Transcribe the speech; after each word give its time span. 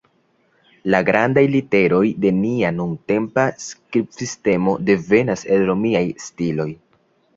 La 0.93 1.01
grandaj 1.09 1.43
literoj 1.55 2.01
de 2.25 2.31
nia 2.37 2.71
nuntempa 2.79 3.45
skribsistemo 3.67 4.75
devenas 4.91 5.45
el 5.57 5.69
Romiaj 5.73 6.03
stiloj. 6.29 6.71